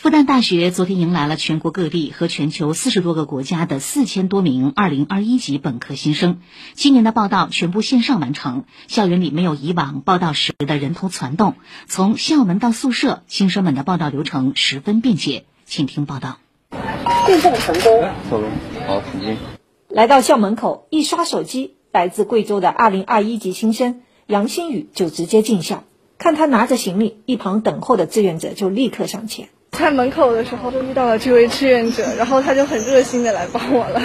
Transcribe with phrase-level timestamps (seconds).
[0.00, 6.40] 复旦大学昨天迎来了全国各地和全球四十多个国家的四千多名二零二一级本科新生。
[6.72, 15.44] 今年的报到全部线上完成，校园里没有以往报到时的人头攒动，从校门到宿舍，新生们的报到流程十分便捷。
[15.66, 16.38] 请听报道。
[17.28, 18.42] 验证成功，走，
[18.86, 19.36] 好，请进。
[19.90, 25.84] 来到校门口，一刷手机，来自贵州的二零二一级新生杨新宇就直接进校。
[26.16, 29.50] 看他拿着行李，一旁等候的志愿者就立刻上前。
[29.70, 34.02] 在门口的时候就遇到了这位志愿者，然后他就很热心的来帮我了。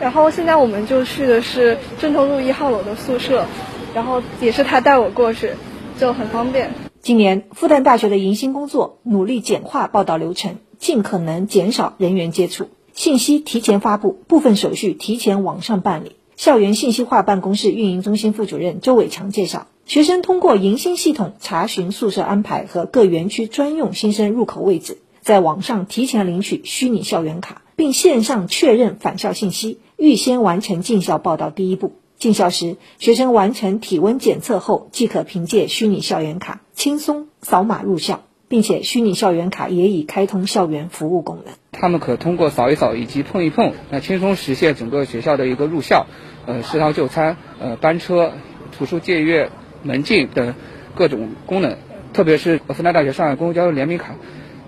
[0.00, 3.46] 然后现在我们就去的是正通路一号楼的宿舍，
[3.94, 5.52] 然后也是他带我过去，
[5.98, 6.72] 就很方便。
[7.00, 16.16] 今年复旦大学的迎新工作努力简化报到流程，尽可能减少人员接触，信息提前发布，部分手续提前网上办理。
[16.36, 24.98] 校园信息化办公室运营中心副主任周伟强介绍，学生通过迎新系统查询宿舍安排和各园区专用新生入口位置。
[25.24, 31.94] 在网上提前领取虚拟校园卡，并线上确认返校信息，预先完成进校报到第一步。
[32.18, 41.54] 进校时，学生完成体温检测后，即可凭借虚拟校园卡轻松扫码入校，并且虚拟校园卡也已开通校园服务功能。
[41.72, 46.06] 他们可通过扫一扫以及碰一碰，那轻松实现整个学校的一个入校、
[46.44, 48.34] 呃食堂就餐、呃班车、
[48.76, 49.50] 图书借阅、
[49.82, 50.54] 门禁等
[50.94, 51.78] 各种功能。
[52.12, 54.16] 特别是复旦大学上海公共交通联名卡。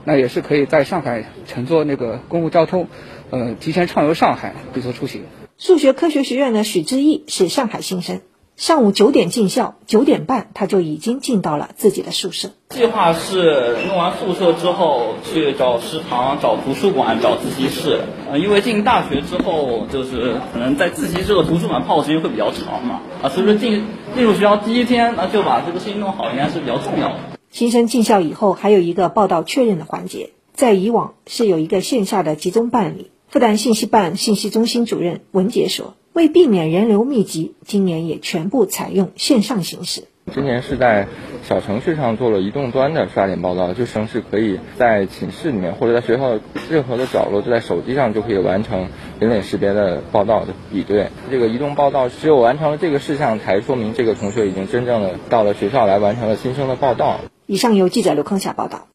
[0.07, 2.87] 那也是可以在上海乘坐那个公共交通，
[3.31, 5.25] 呃，提前畅游上海，比如说出行。
[5.59, 8.21] 数学科学学院的许志毅是上海新生，
[8.55, 12.51] 上午九点进校，九点半他就已经进到了自己的宿舍。
[12.69, 18.03] 计划是弄完宿舍之后去找食堂、找图书馆、找自习室。
[18.31, 27.36] 呃，因为进大学之后，就是可能在自习室和图书馆泡的时间会比较长嘛，啊，所以说进进入学校第一天，那就把这个事情弄好，应该是比较重要的。
[27.57, 33.11] 新生进校以后，还有一个报到确认的环节，在以往是有一个线下的集中办理。
[33.29, 40.05] 复旦信息办信息中心主任文杰说：“为避免人流密集，今年也全部采用线上形式。”
[40.35, 41.08] 今年是在
[41.45, 46.39] 小程序上做了移动端的刷脸报到，就生是可以在寝室里面或者在学校
[46.69, 48.89] 任何的角落，就在手机上就可以完成
[49.19, 51.09] 人脸识别的报到的比对。
[51.30, 57.19] 这个移动报到只有完成了这个事项，才说明这个同学已经真正的到了学校来完成了新生的报到。
[57.46, 58.89] 以上由记者刘康霞报道。